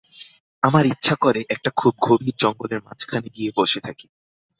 আমার 0.63 0.83
ইচ্ছা 0.85 1.15
করে, 1.15 1.41
একটা 1.49 1.69
খুব 1.75 1.93
গভীর 2.01 2.35
জঙ্গলের 2.37 2.81
মাঝখানে 2.83 3.27
গিয়ে 3.35 3.51
বসে 3.57 3.79
থাকি। 3.79 4.07